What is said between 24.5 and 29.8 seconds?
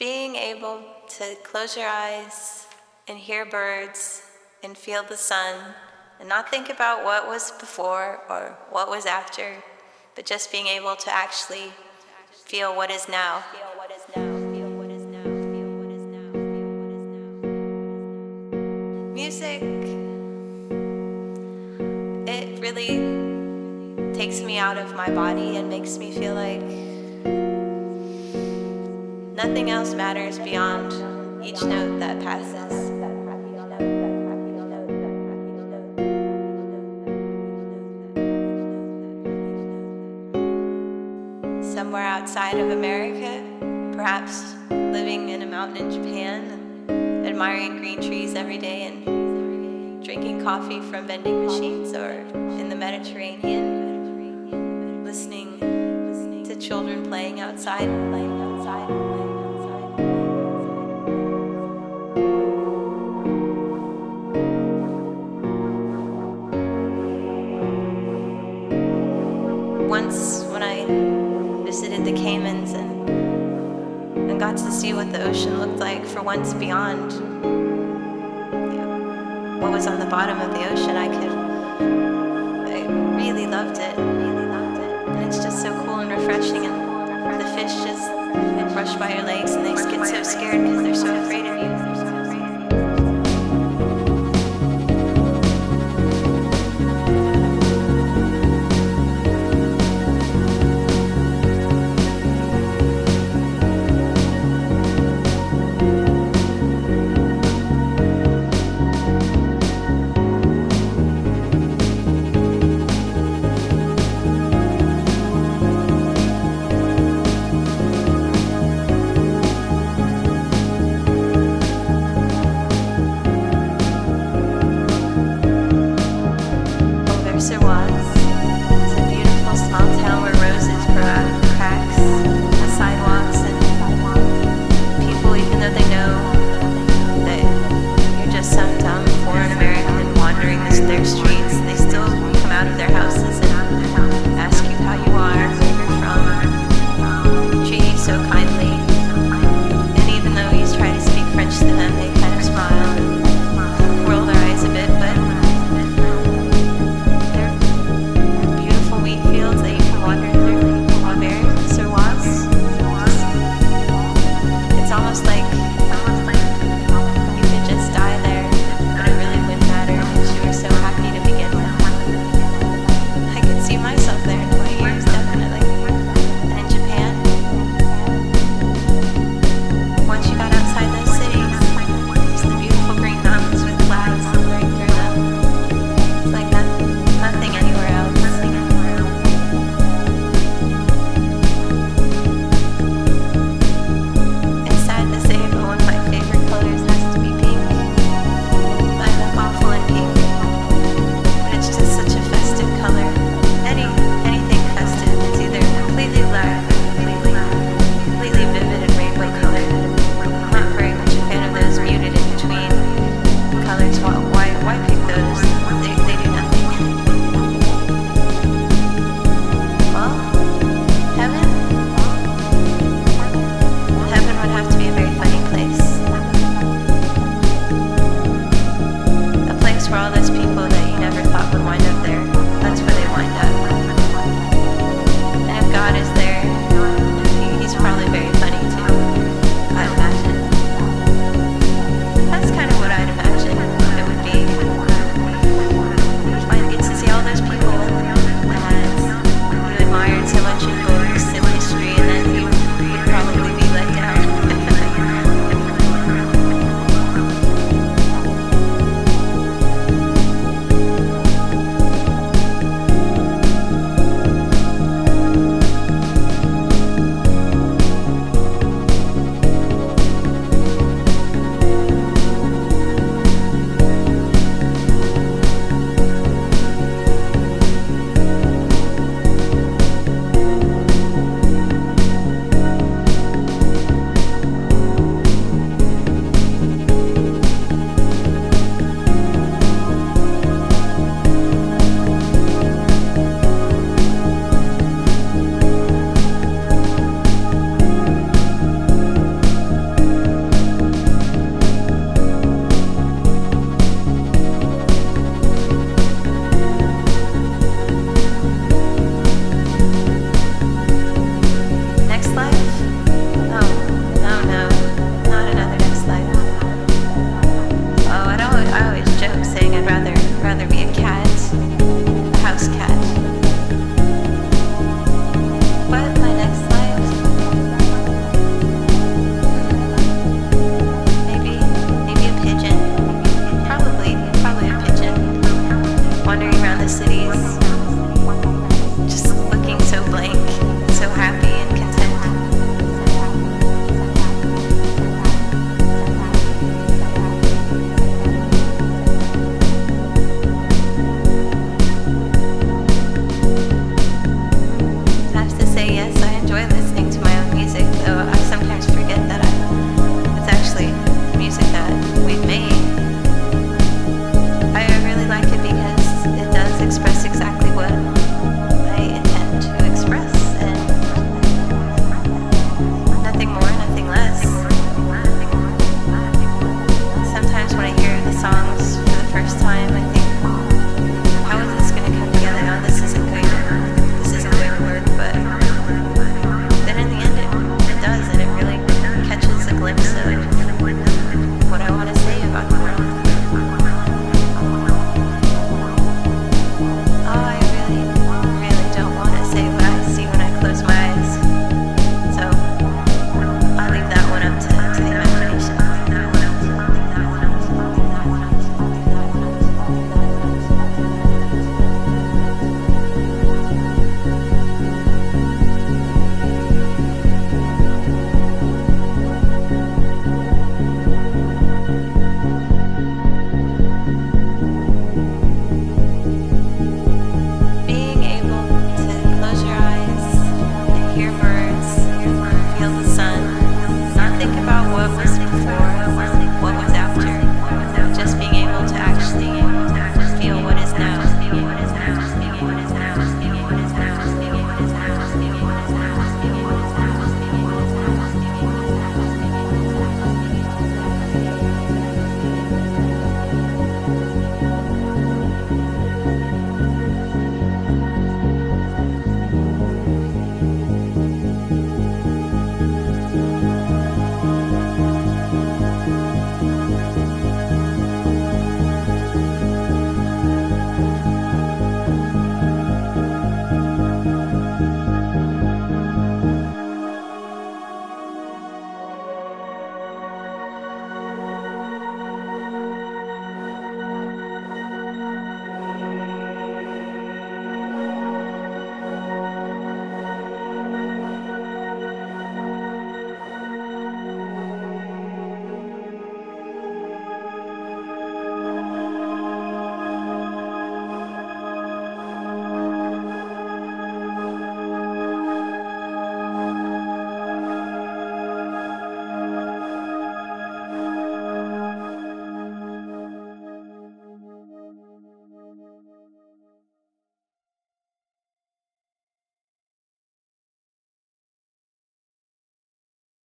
out of my body and makes me feel like nothing